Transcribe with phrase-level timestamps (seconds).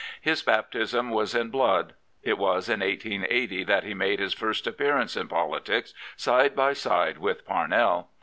[0.19, 1.93] His baptism was in blood.
[2.23, 7.19] It was in 1880 that he made his first appearance in politics side by side
[7.19, 8.09] with Parnell.